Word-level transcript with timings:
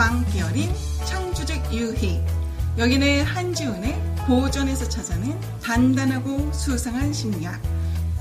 광기 0.00 0.40
어린 0.40 0.72
창조적 1.04 1.74
유희. 1.74 2.22
여기는 2.78 3.22
한지훈의 3.22 4.02
고전에서 4.26 4.88
찾아낸 4.88 5.38
단단하고 5.62 6.50
수상한 6.54 7.12
심리학, 7.12 7.60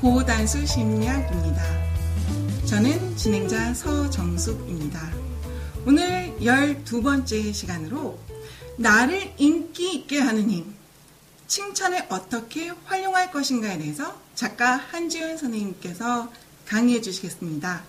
고단수 0.02 0.66
심리학입니다. 0.66 1.64
저는 2.66 3.16
진행자 3.16 3.76
서정숙입니다. 3.76 5.10
오늘 5.86 6.36
12번째 6.42 7.54
시간으로 7.54 8.20
나를 8.78 9.34
인기 9.38 9.96
있게 9.96 10.20
하는 10.20 10.50
힘, 10.50 10.76
칭찬을 11.48 12.08
어떻게 12.10 12.74
활용할 12.84 13.32
것인가에 13.32 13.78
대해서 13.78 14.20
작가 14.36 14.76
한지훈 14.76 15.38
선생님께서 15.38 16.30
강의해 16.66 17.00
주시겠습니다. 17.00 17.84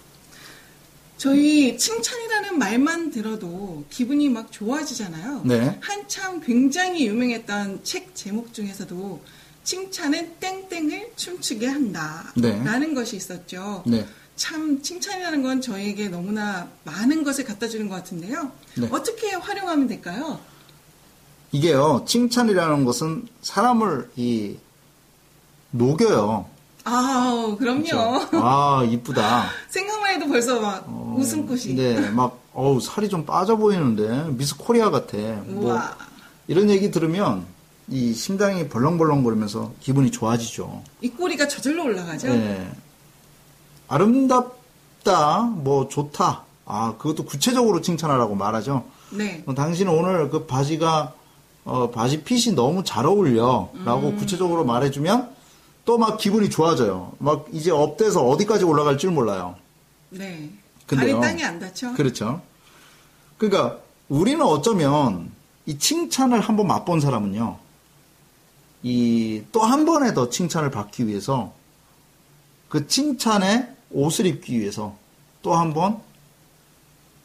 저희 1.21 1.77
칭찬이라는 1.77 2.59
말만 2.59 3.11
들어도 3.11 3.85
기분이 3.91 4.31
막 4.31 4.51
좋아지잖아요. 4.51 5.43
네. 5.45 5.79
한참 5.83 6.41
굉장히 6.41 7.07
유명했던 7.09 7.85
책 7.85 8.15
제목 8.15 8.55
중에서도 8.55 9.21
칭찬은 9.63 10.37
땡땡을 10.41 11.13
춤추게 11.17 11.67
한다. 11.67 12.33
네. 12.37 12.65
라는 12.65 12.95
것이 12.95 13.17
있었죠. 13.17 13.85
네. 13.87 14.07
참 14.37 14.81
칭찬이라는 14.81 15.43
건 15.43 15.61
저에게 15.61 16.09
너무나 16.09 16.71
많은 16.85 17.23
것을 17.23 17.45
갖다 17.45 17.69
주는 17.69 17.87
것 17.91 17.97
같은데요. 17.97 18.51
네. 18.79 18.89
어떻게 18.91 19.35
활용하면 19.35 19.89
될까요? 19.89 20.41
이게요, 21.53 22.07
칭찬이라는 22.09 22.87
것은 22.87 23.29
사람을 23.43 24.11
이 24.17 24.57
녹여요. 25.71 26.49
아, 26.85 27.57
그럼요. 27.59 27.83
그렇죠? 27.83 28.29
아, 28.33 28.85
이쁘다. 28.89 29.51
생각만 29.69 30.15
해도 30.15 30.27
벌써 30.29 30.61
막 30.61 30.85
어, 30.87 31.17
웃음꽃이. 31.19 31.75
네, 31.75 32.11
막 32.11 32.39
어우 32.53 32.81
살이 32.81 33.09
좀 33.09 33.25
빠져 33.25 33.57
보이는데 33.57 34.31
미스 34.31 34.57
코리아 34.57 34.91
같아. 34.91 35.17
뭐 35.47 35.73
우와. 35.73 35.97
이런 36.49 36.69
얘기 36.71 36.91
들으면 36.91 37.47
이 37.89 38.13
심장이 38.13 38.69
벌렁벌렁거리면서 38.69 39.73
기분이 39.81 40.11
좋아지죠. 40.11 40.83
이 41.01 41.11
꼬리가 41.11 41.49
저절로 41.49 41.85
올라가죠. 41.85 42.29
네. 42.29 42.71
아름답다, 43.89 45.43
뭐 45.43 45.89
좋다. 45.89 46.45
아, 46.67 46.95
그것도 46.99 47.25
구체적으로 47.25 47.81
칭찬하라고 47.81 48.37
말하죠. 48.37 48.85
네. 49.11 49.43
어, 49.47 49.55
당신은 49.55 49.93
오늘 49.93 50.31
그 50.31 50.47
바지가 50.47 51.15
어, 51.65 51.91
바지 51.91 52.23
핏이 52.23 52.55
너무 52.55 52.85
잘 52.85 53.07
어울려 53.07 53.71
라고 53.85 54.09
음. 54.09 54.17
구체적으로 54.17 54.65
말해주면 54.65 55.31
또 55.91 55.99
막 55.99 56.19
기분이 56.19 56.51
좋아져요. 56.51 57.15
막 57.19 57.47
이제 57.53 57.73
업돼서 57.73 58.25
어디까지 58.25 58.65
올라갈 58.65 58.97
줄 58.97 59.11
몰라요. 59.11 59.57
네. 60.11 60.49
근데요. 60.87 61.19
발이 61.19 61.21
땅에 61.29 61.43
안 61.43 61.59
닿죠? 61.59 61.95
그렇죠. 61.95 62.41
그러니까 63.39 63.81
우리는 64.09 64.41
어쩌면 64.41 65.33
이 65.67 65.79
칭찬을 65.79 66.41
한번 66.41 66.69
맛본 66.69 67.01
사람은요. 67.01 67.59
이 68.85 69.43
또 69.51 69.63
한 69.63 69.85
번에 69.85 70.15
더 70.15 70.31
칭찬을 70.31 70.71
받기 70.71 71.09
위해서 71.09 71.53
그 72.69 72.87
칭찬에 72.87 73.69
옷을 73.91 74.27
입기 74.27 74.61
위해서 74.61 74.95
또 75.43 75.55
한 75.57 75.75
번 75.75 76.01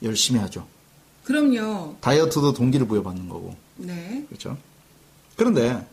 열심히 0.01 0.39
하죠. 0.39 0.65
그럼요. 1.23 1.97
다이어트도 2.01 2.53
동기를 2.53 2.87
부여받는 2.87 3.29
거고. 3.29 3.55
네. 3.75 4.25
그렇죠? 4.27 4.57
그런데 5.35 5.85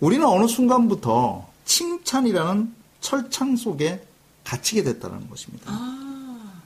우리는 0.00 0.26
어느 0.26 0.46
순간부터 0.46 1.46
칭찬이라는 1.64 2.74
철창 3.00 3.56
속에 3.56 4.04
갇히게 4.44 4.82
됐다는 4.82 5.28
것입니다. 5.28 5.64
아, 5.72 6.62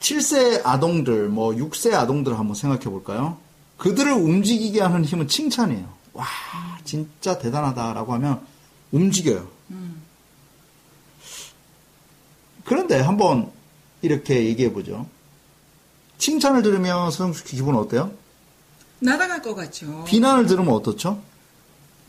7세 0.00 0.64
아동들, 0.64 1.28
뭐 1.28 1.52
6세 1.52 1.94
아동들 1.94 2.38
한번 2.38 2.54
생각해 2.54 2.84
볼까요? 2.84 3.38
그들을 3.78 4.12
움직이게 4.12 4.80
하는 4.80 5.04
힘은 5.04 5.28
칭찬이에요. 5.28 5.92
와, 6.12 6.26
진짜 6.84 7.38
대단하다라고 7.38 8.12
하면 8.14 8.40
움직여요. 8.92 9.48
그런데 12.64 13.00
한번 13.00 13.50
이렇게 14.02 14.44
얘기해 14.46 14.72
보죠. 14.72 15.06
칭찬을 16.18 16.62
들으면 16.62 17.10
씨 17.10 17.44
기분 17.44 17.76
어때요? 17.76 18.12
날아갈 19.00 19.42
것 19.42 19.54
같죠. 19.54 20.04
비난을 20.04 20.46
들으면 20.46 20.74
어떻죠? 20.74 21.20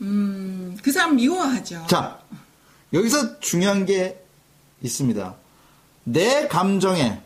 음, 0.00 0.76
그 0.82 0.92
사람 0.92 1.16
미워하죠. 1.16 1.86
자, 1.88 2.20
여기서 2.92 3.40
중요한 3.40 3.86
게 3.86 4.24
있습니다. 4.82 5.34
내 6.04 6.48
감정에, 6.48 7.20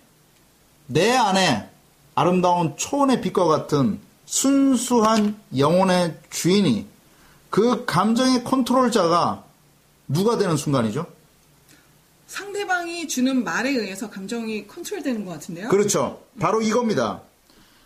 내 0.86 1.12
안에 1.16 1.70
아름다운 2.14 2.76
초원의 2.76 3.20
빛과 3.20 3.47
같은 3.47 4.00
순수한 4.26 5.36
영혼의 5.56 6.19
주인이 6.31 6.86
그 7.50 7.84
감정의 7.84 8.44
컨트롤자가 8.44 9.44
누가 10.08 10.36
되는 10.38 10.56
순간이죠? 10.56 11.06
상대방이 12.26 13.06
주는 13.06 13.44
말에 13.44 13.70
의해서 13.70 14.10
감정이 14.10 14.66
컨트롤되는 14.66 15.25
것 15.25 15.32
같은데요? 15.32 15.69
그렇죠. 15.69 16.22
바로 16.41 16.60
이겁니다. 16.60 17.22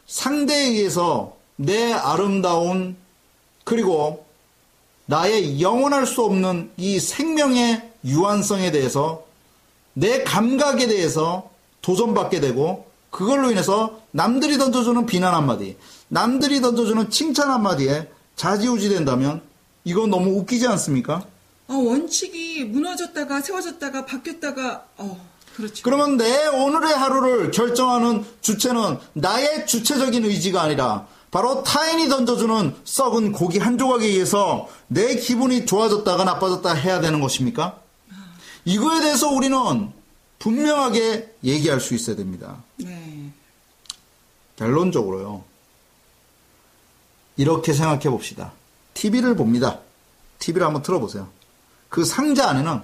상대에 0.07 0.69
의해서 0.69 1.38
내 1.59 1.93
아름다운 1.93 2.97
그리고 3.65 4.25
나의 5.07 5.61
영원할 5.61 6.07
수 6.07 6.23
없는 6.23 6.71
이 6.77 7.01
생명의 7.01 7.91
유한성에 8.05 8.71
대해서 8.71 9.25
내 9.93 10.23
감각에 10.23 10.87
대해서 10.87 11.51
도전받게 11.83 12.41
되고 12.41 12.87
그걸로 13.11 13.51
인해서 13.51 14.01
남들이 14.13 14.59
던져주는 14.59 15.07
비난 15.07 15.35
한마디, 15.35 15.77
남들이 16.09 16.61
던져주는 16.61 17.11
칭찬 17.11 17.51
한마디에 17.51 18.09
자지우지 18.37 18.91
된다면 18.91 19.43
이건 19.85 20.11
너무 20.11 20.39
웃기지 20.39 20.67
않습니까? 20.69 21.25
아, 21.67 21.75
원칙이 21.75 22.65
무너졌다가 22.65 23.41
세워졌다가 23.41 24.07
바뀌었다가, 24.07 24.87
어, 24.99 25.27
그렇죠. 25.57 25.83
그러면 25.83 26.17
내 26.17 26.47
오늘의 26.47 26.95
하루를 26.95 27.51
결정하는 27.51 28.25
주체는 28.43 28.99
나의 29.15 29.67
주체적인 29.67 30.25
의지가 30.25 30.63
아니라 30.63 31.07
바로 31.31 31.63
타인이 31.63 32.09
던져주는 32.09 32.75
썩은 32.85 33.33
고기 33.33 33.59
한 33.59 33.77
조각에 33.77 34.07
의해서 34.07 34.69
내 34.87 35.17
기분이 35.17 35.67
좋아졌다가 35.67 36.25
나빠졌다 36.25 36.73
해야 36.73 37.01
되는 37.01 37.21
것입니까? 37.21 37.81
이거에 38.65 39.01
대해서 39.01 39.29
우리는 39.29 39.93
분명하게 40.39 41.35
얘기할 41.45 41.81
수 41.81 41.95
있어야 41.95 42.17
됩니다. 42.17 42.63
네. 42.77 43.31
결론적으로요. 44.57 45.45
이렇게 47.37 47.73
생각해 47.73 48.11
봅시다. 48.11 48.53
TV를 48.95 49.37
봅니다. 49.37 49.79
TV를 50.39 50.67
한번 50.67 50.83
틀어보세요. 50.83 51.29
그 51.89 52.05
상자 52.05 52.49
안에는 52.49 52.83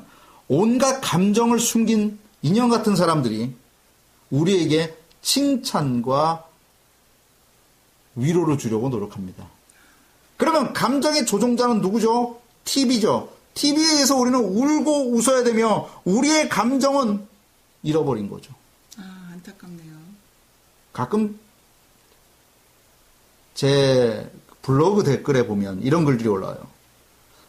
온갖 0.48 1.00
감정을 1.00 1.58
숨긴 1.58 2.18
인형 2.42 2.68
같은 2.68 2.94
사람들이 2.94 3.54
우리에게 4.30 4.96
칭찬과 5.22 6.44
위로를 8.16 8.58
주려고 8.58 8.88
노력합니다. 8.88 9.46
그러면 10.36 10.72
감정의 10.72 11.26
조종자는 11.26 11.80
누구죠? 11.80 12.40
TV죠. 12.64 13.30
TV에 13.54 13.84
의해서 13.84 14.16
우리는 14.16 14.38
울고 14.38 15.12
웃어야 15.12 15.44
되며 15.44 15.88
우리의 16.04 16.48
감정은 16.48 17.26
잃어버린 17.82 18.28
거죠. 18.28 18.52
아, 18.98 19.28
안타깝네요. 19.32 19.94
가끔 20.92 21.38
제 23.54 24.30
블로그 24.62 25.04
댓글에 25.04 25.46
보면 25.46 25.82
이런 25.82 26.04
글들이 26.04 26.28
올라와요. 26.28 26.58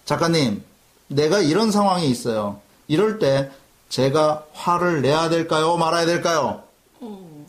작가님, 0.06 0.64
내가 1.08 1.40
이런 1.40 1.72
상황이 1.72 2.10
있어요. 2.10 2.62
이럴 2.88 3.18
때 3.18 3.52
제가 3.90 4.46
화를 4.54 5.02
내야 5.02 5.30
될까요? 5.30 5.78
말아야 5.78 6.06
될까요? 6.06 6.64
어, 7.00 7.46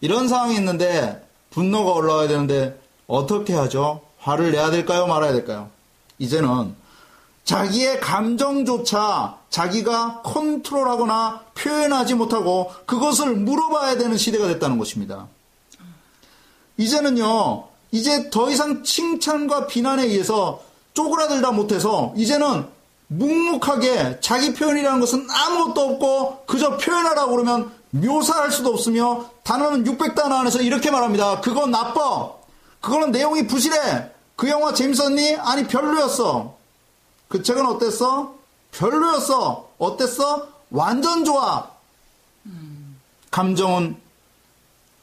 이런 0.00 0.28
상황이 0.28 0.56
있는데 0.56 1.23
분노가 1.54 1.92
올라와야 1.92 2.26
되는데 2.26 2.78
어떻게 3.06 3.54
하죠? 3.54 4.00
화를 4.18 4.50
내야 4.50 4.70
될까요? 4.70 5.06
말아야 5.06 5.32
될까요? 5.32 5.70
이제는 6.18 6.74
자기의 7.44 8.00
감정조차 8.00 9.38
자기가 9.50 10.22
컨트롤하거나 10.22 11.44
표현하지 11.54 12.14
못하고 12.14 12.72
그것을 12.86 13.36
물어봐야 13.36 13.98
되는 13.98 14.16
시대가 14.16 14.48
됐다는 14.48 14.78
것입니다. 14.78 15.28
이제는요, 16.76 17.68
이제 17.92 18.30
더 18.30 18.50
이상 18.50 18.82
칭찬과 18.82 19.68
비난에 19.68 20.04
의해서 20.04 20.60
쪼그라들다 20.94 21.52
못해서 21.52 22.12
이제는 22.16 22.66
묵묵하게 23.06 24.18
자기 24.20 24.54
표현이라는 24.54 24.98
것은 24.98 25.28
아무것도 25.30 25.80
없고 25.80 26.44
그저 26.46 26.78
표현하라고 26.78 27.30
그러면 27.32 27.70
묘사할 27.94 28.50
수도 28.50 28.70
없으며 28.70 29.30
단어는 29.44 29.84
600단어 29.84 30.32
안에서 30.32 30.60
이렇게 30.60 30.90
말합니다. 30.90 31.40
그건 31.40 31.70
나빠. 31.70 32.32
그거는 32.80 33.12
내용이 33.12 33.46
부실해. 33.46 34.10
그 34.34 34.48
영화 34.48 34.74
재밌었니? 34.74 35.36
아니 35.36 35.66
별로였어. 35.68 36.56
그 37.28 37.42
책은 37.42 37.64
어땠어? 37.66 38.34
별로였어. 38.72 39.70
어땠어? 39.78 40.48
완전 40.70 41.24
좋아. 41.24 41.70
감정은 43.30 43.96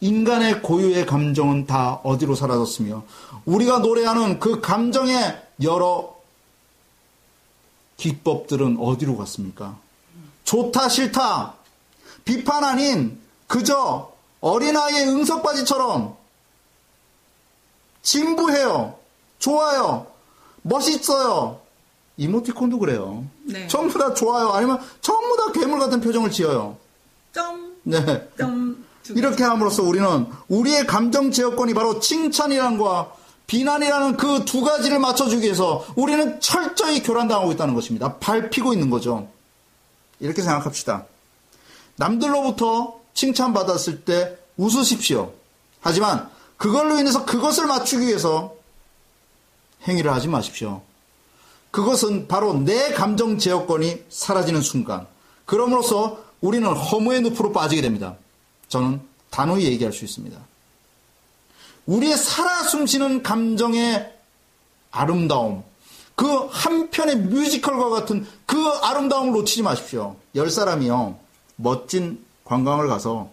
인간의 0.01 0.61
고유의 0.61 1.05
감정은 1.05 1.67
다 1.67 2.01
어디로 2.03 2.35
사라졌으며 2.35 3.03
우리가 3.45 3.79
노래하는 3.79 4.39
그 4.39 4.59
감정의 4.59 5.41
여러 5.61 6.13
기법들은 7.97 8.77
어디로 8.79 9.15
갔습니까? 9.17 9.77
좋다 10.43 10.89
싫다 10.89 11.60
비판 12.25 12.63
아닌 12.63 13.19
그저 13.47 14.11
어린아이의 14.41 15.07
응석바지처럼 15.09 16.15
진부해요 18.01 18.95
좋아요 19.39 20.07
멋있어요 20.63 21.59
이모티콘도 22.17 22.79
그래요 22.79 23.25
네. 23.43 23.67
전부 23.67 23.97
다 23.97 24.13
좋아요 24.13 24.49
아니면 24.49 24.79
전부 25.01 25.37
다 25.37 25.51
괴물 25.51 25.79
같은 25.79 26.01
표정을 26.01 26.31
지어요 26.31 26.77
점, 27.33 27.75
네 27.83 28.29
점. 28.37 28.85
이렇게 29.09 29.43
함으로써 29.43 29.83
우리는 29.83 30.27
우리의 30.47 30.85
감정 30.87 31.31
제어권이 31.31 31.73
바로 31.73 31.99
칭찬이라는 31.99 32.77
것과 32.77 33.15
비난이라는 33.47 34.15
그 34.15 34.45
두 34.45 34.61
가지를 34.61 34.99
맞춰주기 34.99 35.43
위해서 35.43 35.85
우리는 35.95 36.39
철저히 36.39 37.03
교란당하고 37.03 37.51
있다는 37.51 37.73
것입니다. 37.73 38.17
밟히고 38.17 38.73
있는 38.73 38.89
거죠. 38.89 39.27
이렇게 40.21 40.41
생각합시다. 40.41 41.05
남들로부터 42.01 42.99
칭찬받았을 43.13 44.05
때 44.05 44.35
웃으십시오. 44.57 45.33
하지만 45.81 46.29
그걸로 46.57 46.97
인해서 46.97 47.25
그것을 47.25 47.67
맞추기 47.67 48.07
위해서 48.07 48.55
행위를 49.87 50.11
하지 50.11 50.27
마십시오. 50.27 50.81
그것은 51.69 52.27
바로 52.27 52.53
내 52.53 52.93
감정 52.93 53.37
제어권이 53.37 54.05
사라지는 54.09 54.61
순간. 54.61 55.07
그럼으로써 55.45 56.23
우리는 56.41 56.67
허무의 56.67 57.21
늪으로 57.21 57.51
빠지게 57.51 57.81
됩니다. 57.81 58.15
저는 58.67 59.01
단호히 59.29 59.65
얘기할 59.65 59.93
수 59.93 60.03
있습니다. 60.03 60.37
우리의 61.85 62.17
살아 62.17 62.63
숨쉬는 62.63 63.21
감정의 63.21 64.11
아름다움, 64.91 65.63
그 66.15 66.47
한편의 66.51 67.17
뮤지컬과 67.17 67.89
같은 67.89 68.27
그 68.45 68.57
아름다움을 68.57 69.33
놓치지 69.33 69.63
마십시오. 69.63 70.15
열 70.35 70.49
사람이요, 70.49 71.17
멋진 71.61 72.23
관광을 72.43 72.87
가서 72.87 73.29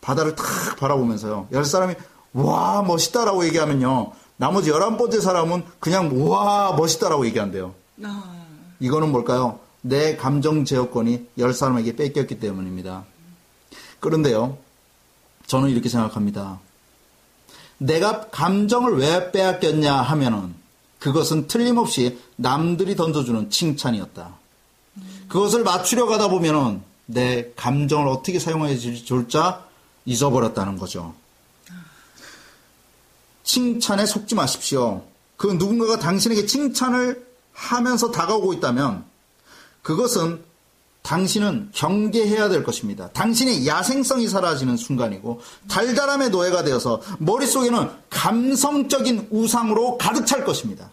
바다를 0.00 0.34
탁 0.34 0.44
바라보면서요, 0.78 1.48
열 1.52 1.64
사람이 1.64 1.94
와, 2.32 2.82
멋있다라고 2.82 3.44
얘기하면요, 3.46 4.12
나머지 4.36 4.70
열한 4.70 4.96
번째 4.96 5.20
사람은 5.20 5.64
그냥 5.80 6.28
와, 6.28 6.74
멋있다라고 6.76 7.26
얘기한대요. 7.26 7.74
아, 8.02 8.46
이거는 8.80 9.12
뭘까요? 9.12 9.60
내 9.80 10.16
감정 10.16 10.64
제어권이 10.64 11.28
열 11.38 11.52
사람에게 11.52 11.96
뺏겼기 11.96 12.40
때문입니다. 12.40 13.04
그런데요, 14.00 14.58
저는 15.46 15.70
이렇게 15.70 15.88
생각합니다. 15.88 16.58
내가 17.78 18.28
감정을 18.30 18.98
왜 18.98 19.30
빼앗겼냐 19.30 19.94
하면은 19.94 20.54
그것은 20.98 21.48
틀림없이 21.48 22.18
남들이 22.36 22.96
던져주는 22.96 23.50
칭찬이었다. 23.50 24.34
그것을 25.28 25.62
맞추려 25.64 26.06
가다 26.06 26.28
보면은 26.28 26.82
내 27.06 27.52
감정을 27.56 28.08
어떻게 28.08 28.38
사용해야 28.38 28.78
좋을자 29.04 29.64
잊어버렸다는 30.04 30.78
거죠. 30.78 31.14
칭찬에 33.42 34.06
속지 34.06 34.34
마십시오. 34.34 35.04
그 35.36 35.46
누군가가 35.46 35.98
당신에게 35.98 36.46
칭찬을 36.46 37.26
하면서 37.52 38.10
다가오고 38.10 38.54
있다면 38.54 39.04
그것은 39.82 40.42
당신은 41.02 41.68
경계해야 41.72 42.48
될 42.48 42.64
것입니다. 42.64 43.10
당신의 43.10 43.66
야생성이 43.66 44.26
사라지는 44.26 44.78
순간이고 44.78 45.42
달달함의 45.68 46.30
노예가 46.30 46.64
되어서 46.64 47.02
머릿속에는 47.18 47.90
감성적인 48.08 49.28
우상으로 49.30 49.98
가득 49.98 50.26
찰 50.26 50.44
것입니다. 50.46 50.90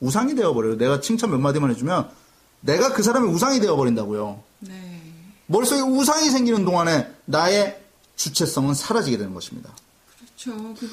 우상이 0.00 0.34
되어버려요. 0.34 0.76
내가 0.76 1.00
칭찬 1.00 1.30
몇 1.30 1.38
마디만 1.38 1.70
해주면 1.70 2.10
내가 2.60 2.92
그 2.92 3.02
사람의 3.02 3.30
우상이 3.30 3.60
되어버린다고요. 3.60 4.42
네. 4.60 5.02
머릿속에 5.46 5.80
우상이 5.80 6.30
생기는 6.30 6.64
동안에 6.64 7.08
나의 7.24 7.80
주체성은 8.16 8.74
사라지게 8.74 9.16
되는 9.16 9.32
것입니다. 9.32 9.72
그렇죠. 10.18 10.74
그, 10.74 10.90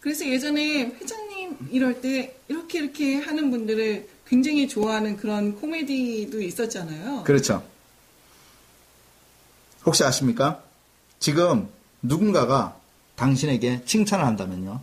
그래서 0.00 0.26
예전에 0.26 0.86
회장님 0.86 1.68
이럴 1.70 2.00
때 2.00 2.36
이렇게 2.48 2.78
이렇게 2.80 3.16
하는 3.16 3.50
분들을 3.50 4.08
굉장히 4.26 4.68
좋아하는 4.68 5.16
그런 5.16 5.54
코미디도 5.56 6.40
있었잖아요. 6.40 7.24
그렇죠. 7.24 7.62
혹시 9.84 10.04
아십니까? 10.04 10.62
지금 11.18 11.68
누군가가 12.02 12.76
당신에게 13.16 13.84
칭찬을 13.84 14.24
한다면요. 14.24 14.80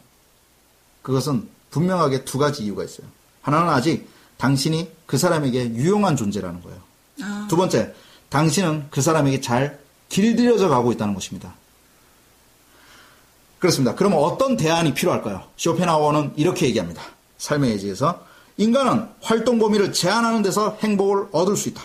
그것은 1.01 1.47
분명하게 1.69 2.25
두 2.25 2.37
가지 2.37 2.63
이유가 2.63 2.83
있어요. 2.83 3.07
하나는 3.41 3.69
아직 3.69 4.07
당신이 4.37 4.89
그 5.05 5.17
사람에게 5.17 5.73
유용한 5.75 6.15
존재라는 6.15 6.61
거예요. 6.61 6.79
아, 7.21 7.47
두 7.49 7.55
번째, 7.55 7.93
당신은 8.29 8.87
그 8.89 9.01
사람에게 9.01 9.41
잘 9.41 9.79
길들여져 10.09 10.69
가고 10.69 10.91
있다는 10.91 11.13
것입니다. 11.13 11.53
그렇습니다. 13.59 13.95
그러면 13.95 14.19
어떤 14.19 14.57
대안이 14.57 14.93
필요할까요? 14.93 15.43
쇼펜하워는 15.57 16.33
이렇게 16.35 16.67
얘기합니다. 16.67 17.01
삶의 17.37 17.71
예지에서 17.71 18.25
인간은 18.57 19.07
활동 19.21 19.59
범위를 19.59 19.91
제한하는 19.91 20.41
데서 20.41 20.77
행복을 20.81 21.27
얻을 21.31 21.57
수 21.57 21.69
있다. 21.69 21.83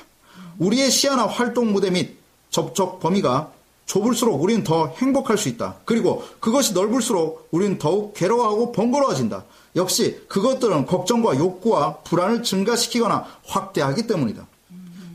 우리의 0.59 0.91
시야나 0.91 1.27
활동 1.27 1.73
무대 1.73 1.91
및 1.91 2.19
접촉 2.51 3.01
범위가 3.01 3.53
좁을수록 3.91 4.41
우리는 4.41 4.63
더 4.63 4.87
행복할 4.87 5.37
수 5.37 5.49
있다. 5.49 5.75
그리고 5.85 6.23
그것이 6.39 6.75
넓을수록 6.75 7.49
우리는 7.51 7.77
더욱 7.77 8.15
괴로워하고 8.15 8.71
번거로워진다. 8.71 9.45
역시 9.75 10.21
그것들은 10.29 10.87
걱정과 10.87 11.37
욕구와 11.37 11.97
불안을 12.05 12.45
증가시키거나 12.45 13.27
확대하기 13.47 14.07
때문이다. 14.07 14.47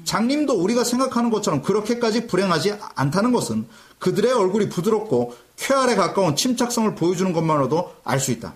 장님도 0.03 0.55
우리가 0.55 0.83
생각하는 0.83 1.29
것처럼 1.29 1.61
그렇게까지 1.61 2.27
불행하지 2.27 2.75
않다는 2.95 3.31
것은 3.31 3.65
그들의 3.99 4.33
얼굴이 4.33 4.67
부드럽고 4.67 5.33
쾌활에 5.55 5.95
가까운 5.95 6.35
침착성을 6.35 6.95
보여주는 6.95 7.31
것만으로도 7.31 7.93
알 8.03 8.19
수 8.19 8.31
있다. 8.31 8.55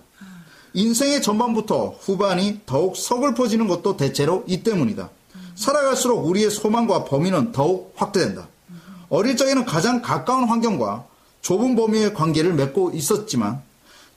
인생의 0.74 1.22
전반부터 1.22 1.96
후반이 2.02 2.60
더욱 2.66 2.98
서글퍼지는 2.98 3.70
것도 3.70 3.96
대체로 3.96 4.44
이 4.48 4.64
때문이다. 4.64 5.10
살아갈수록 5.56 6.28
우리의 6.28 6.52
소망과 6.52 7.06
범위는 7.06 7.54
더욱 7.54 7.94
확대된다. 7.96 8.49
어릴 9.10 9.38
적에는 9.38 9.66
가장 9.66 10.02
가까운 10.02 10.46
환경과 10.46 11.06
좁은 11.42 11.76
범위의 11.76 12.14
관계를 12.14 12.54
맺고 12.54 12.92
있었지만 12.92 13.62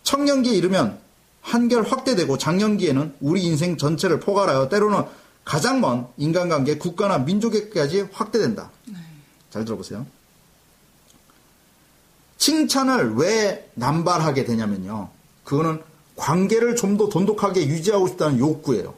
청년기에 0.03 0.55
이르면 0.55 0.99
한결 1.41 1.83
확대되고 1.83 2.39
장년기에는 2.39 3.15
우리 3.21 3.43
인생 3.45 3.77
전체를 3.77 4.21
포괄하여 4.21 4.69
때로는 4.69 5.05
가장 5.45 5.81
먼 5.81 6.07
인간관계, 6.17 6.79
국가나 6.79 7.19
민족에까지 7.19 8.09
확대된다. 8.13 8.71
잘 9.51 9.65
들어보세요. 9.65 10.07
칭찬을 12.39 13.15
왜 13.17 13.71
남발하게 13.75 14.45
되냐면요. 14.45 15.09
그거는 15.45 15.83
관계를 16.17 16.77
좀 16.77 16.97
더 16.97 17.09
돈독하게 17.09 17.67
유지하고 17.67 18.07
싶다는 18.09 18.39
욕구예요. 18.39 18.95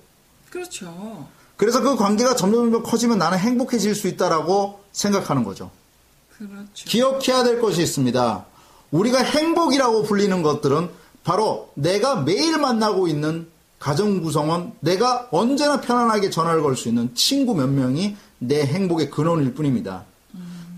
그렇죠. 0.50 1.26
그래서 1.56 1.80
그 1.80 1.96
관계가 1.96 2.36
점점 2.36 2.64
점점 2.64 2.82
커지면 2.82 3.18
나는 3.18 3.38
행복해질 3.38 3.94
수 3.94 4.08
있다라고 4.08 4.80
생각하는 4.92 5.44
거죠. 5.44 5.70
그렇죠. 6.38 6.66
기억해야 6.74 7.44
될 7.44 7.60
것이 7.60 7.82
있습니다. 7.82 8.44
우리가 8.90 9.22
행복이라고 9.22 10.02
불리는 10.04 10.42
것들은 10.42 10.88
바로 11.24 11.70
내가 11.74 12.16
매일 12.22 12.58
만나고 12.58 13.08
있는 13.08 13.48
가정 13.78 14.22
구성원, 14.22 14.72
내가 14.80 15.28
언제나 15.30 15.80
편안하게 15.80 16.30
전화를 16.30 16.62
걸 16.62 16.76
수 16.76 16.88
있는 16.88 17.14
친구 17.14 17.54
몇 17.54 17.68
명이 17.68 18.16
내 18.38 18.64
행복의 18.64 19.10
근원일 19.10 19.54
뿐입니다. 19.54 20.04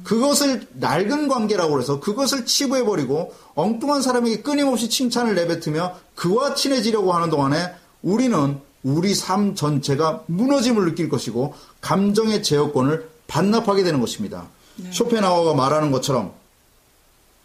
그것을 0.05 0.69
낡은 0.75 1.27
관계라고 1.29 1.81
해서 1.81 1.99
그것을 1.99 2.47
치부해버리고 2.47 3.35
엉뚱한 3.55 4.03
사람에게 4.03 4.43
끊임없이 4.43 4.89
칭찬을 4.89 5.35
내뱉으며 5.35 5.97
그와 6.15 6.55
친해지려고 6.55 7.13
하는 7.13 7.29
동안에 7.29 7.75
우리는 8.03 8.59
우리 8.85 9.15
삶 9.17 9.57
전체가 9.57 10.23
무너짐을 10.27 10.85
느낄 10.85 11.09
것이고 11.09 11.55
감정의 11.81 12.45
제어권을 12.45 13.09
반납하게 13.27 13.83
되는 13.83 14.01
것입니다. 14.01 14.47
쇼펜하우어가 14.91 15.55
말하는 15.55 15.91
것처럼 15.91 16.33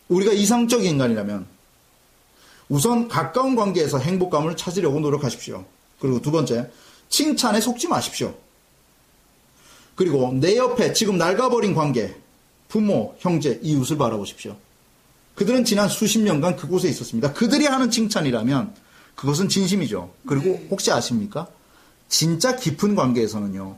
우리가 0.09 0.33
이상적 0.33 0.83
인간이라면 0.83 1.45
우선 2.69 3.07
가까운 3.07 3.55
관계에서 3.55 3.97
행복감을 3.97 4.57
찾으려고 4.57 4.99
노력하십시오. 4.99 5.65
그리고 5.99 6.21
두 6.21 6.31
번째, 6.31 6.69
칭찬에 7.09 7.59
속지 7.59 7.87
마십시오. 7.87 8.33
그리고 9.95 10.31
내 10.33 10.57
옆에 10.57 10.93
지금 10.93 11.17
낡아버린 11.17 11.75
관계, 11.75 12.15
부모, 12.69 13.15
형제, 13.19 13.59
이웃을 13.61 13.97
바라보십시오. 13.97 14.55
그들은 15.35 15.65
지난 15.65 15.89
수십 15.89 16.19
년간 16.19 16.55
그곳에 16.55 16.89
있었습니다. 16.89 17.33
그들이 17.33 17.65
하는 17.65 17.91
칭찬이라면 17.91 18.73
그것은 19.15 19.49
진심이죠. 19.49 20.11
그리고 20.25 20.65
혹시 20.69 20.91
아십니까? 20.91 21.47
진짜 22.07 22.55
깊은 22.55 22.95
관계에서는요, 22.95 23.77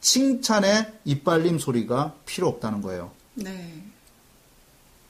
칭찬의 0.00 0.92
이빨림 1.04 1.58
소리가 1.58 2.14
필요 2.26 2.48
없다는 2.48 2.82
거예요. 2.82 3.10
네. 3.34 3.82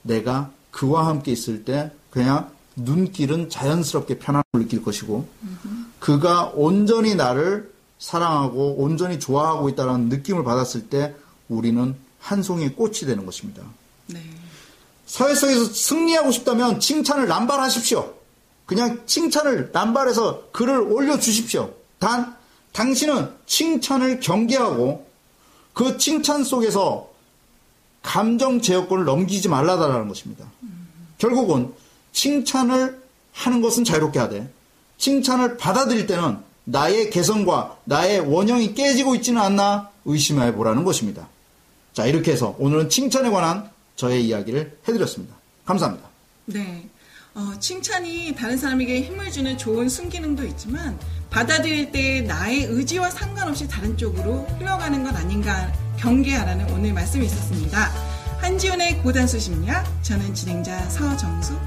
내가 0.01 0.51
그와 0.71 1.07
함께 1.07 1.31
있을 1.31 1.63
때 1.63 1.91
그냥 2.09 2.51
눈길은 2.75 3.49
자연스럽게 3.49 4.19
편안함을 4.19 4.43
느낄 4.53 4.81
것이고 4.83 5.27
그가 5.99 6.51
온전히 6.55 7.15
나를 7.15 7.71
사랑하고 7.99 8.75
온전히 8.77 9.19
좋아하고 9.19 9.69
있다는 9.69 10.09
느낌을 10.09 10.43
받았을 10.43 10.89
때 10.89 11.15
우리는 11.49 11.95
한 12.19 12.43
송이 12.43 12.69
꽃이 12.69 12.99
되는 13.01 13.25
것입니다. 13.25 13.63
네. 14.07 14.21
사회성에서 15.05 15.65
승리하고 15.65 16.31
싶다면 16.31 16.79
칭찬을 16.79 17.27
남발하십시오. 17.27 18.13
그냥 18.65 19.01
칭찬을 19.05 19.71
남발해서 19.73 20.51
글을 20.51 20.79
올려주십시오. 20.79 21.73
단, 21.99 22.35
당신은 22.73 23.31
칭찬을 23.45 24.19
경계하고 24.19 25.07
그 25.73 25.97
칭찬 25.97 26.43
속에서 26.43 27.09
감정 28.01 28.61
제어권을 28.61 29.05
넘기지 29.05 29.49
말라다라는 29.49 30.07
것입니다. 30.07 30.45
결국은 31.17 31.73
칭찬을 32.13 33.01
하는 33.33 33.61
것은 33.61 33.83
자유롭게 33.83 34.19
하되 34.19 34.51
칭찬을 34.97 35.57
받아들일 35.57 36.07
때는 36.07 36.37
나의 36.63 37.09
개성과 37.09 37.77
나의 37.85 38.19
원형이 38.19 38.73
깨지고 38.73 39.15
있지는 39.15 39.41
않나 39.41 39.89
의심해 40.05 40.53
보라는 40.53 40.83
것입니다. 40.83 41.27
자, 41.93 42.05
이렇게 42.05 42.31
해서 42.31 42.55
오늘은 42.59 42.89
칭찬에 42.89 43.29
관한 43.29 43.69
저의 43.95 44.25
이야기를 44.25 44.79
해드렸습니다. 44.87 45.35
감사합니다. 45.65 46.07
네. 46.45 46.87
어, 47.33 47.53
칭찬이 47.59 48.35
다른 48.35 48.57
사람에게 48.57 49.01
힘을 49.03 49.31
주는 49.31 49.57
좋은 49.57 49.87
순기능도 49.87 50.45
있지만 50.47 50.99
받아들일 51.31 51.91
때 51.91 52.21
나의 52.21 52.65
의지와 52.65 53.09
상관없이 53.09 53.67
다른 53.67 53.97
쪽으로 53.97 54.45
흘러가는 54.59 55.03
것 55.03 55.15
아닌가 55.15 55.71
경계하라는 55.97 56.69
오늘 56.73 56.93
말씀이 56.93 57.25
있었습니다. 57.25 57.89
한지훈의 58.39 58.97
고단수 59.01 59.39
심리학 59.39 59.85
저는 60.03 60.33
진행자 60.33 60.89
서정수 60.89 61.57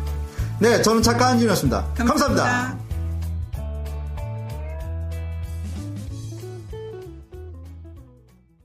네, 0.59 0.83
저는 0.83 1.03
작가 1.03 1.29
한진이었습니다 1.29 1.95
감사합니다. 1.95 2.43
감사합니다. 2.43 2.84